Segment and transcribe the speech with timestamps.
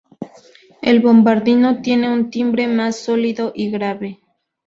[0.81, 4.19] El bombardino tiene un timbre más sólido y grave.